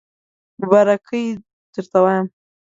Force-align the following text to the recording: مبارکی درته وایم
مبارکی 0.61 1.25
درته 1.73 1.97
وایم 2.03 2.25